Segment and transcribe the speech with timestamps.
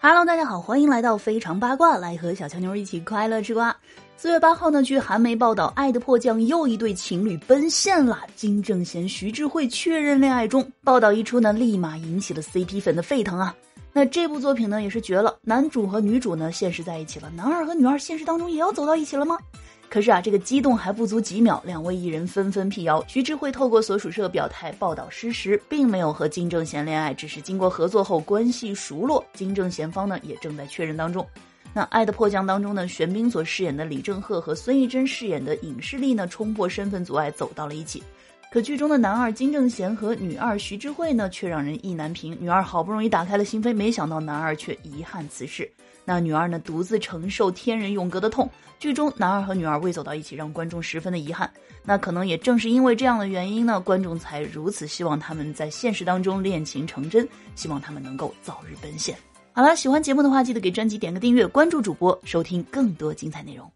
[0.00, 3.76] Hello，大家好，欢迎来到非常八卦，来和小乔妞一起快乐吃瓜。
[4.16, 10.64] 四月八号呢，据韩媒报道，《爱的迫降》又一对情侣奔现了，金正贤、徐智慧确认恋爱中。
[10.84, 13.52] 报道一出呢，立马引起了 CP 粉的沸腾啊。
[13.92, 19.36] 那这部作品呢，也是绝了，男主和女主呢现实在一起了，男二和女二现实当中也要走到一起了吗？
[19.90, 23.02] 可是啊，这个激动还不足几秒，两位艺人纷纷辟谣。
[23.08, 29.24] 徐智慧透过所属社表态，报道失实，并没有和金正贤恋爱，只是经过合作后关系熟络。
[29.32, 31.26] 金正贤方呢也正在确认当中。
[31.72, 38.02] 那《爱的迫降》当中呢，玄彬所饰演的李正赫和孙艺珍饰演的尹世丽呢，冲破身份阻碍走到了一起。
[38.50, 42.36] 可剧中的男二金正贤和女二徐智慧呢，却让人意难平。
[42.40, 45.70] 女二好不容易打开了心扉，没想到男二却遗憾辞世。
[46.04, 48.48] 那女二呢，独自承受天人永隔的痛。
[48.78, 51.50] 剧中男二和女二未走到一起，让观众十分的遗憾。
[51.84, 59.14] 那可能也正是因为这样的原因呢，观众才如此希望他们在现实当中恋情成真，希望他们能够早日奔现。
[59.52, 63.70] 好了，喜欢节目的话，记得给专辑点个订阅，关注主播，收听更多精彩内容。